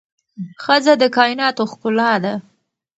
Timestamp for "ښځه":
0.63-0.93